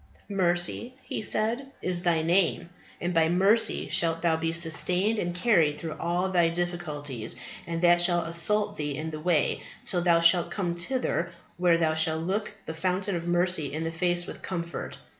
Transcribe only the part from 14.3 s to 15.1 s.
comfort.